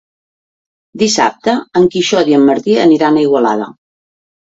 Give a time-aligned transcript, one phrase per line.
[1.01, 3.73] Dissabte en Quixot i en Martí aniran a Igualada.